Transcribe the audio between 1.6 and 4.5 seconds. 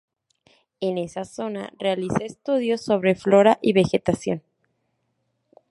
realiza estudios sobre flora y vegetación.